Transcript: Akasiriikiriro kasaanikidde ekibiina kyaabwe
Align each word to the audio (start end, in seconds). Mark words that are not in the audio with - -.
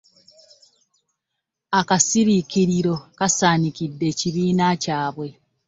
Akasiriikiriro 1.79 2.95
kasaanikidde 3.17 4.05
ekibiina 4.11 4.65
kyaabwe 4.83 5.27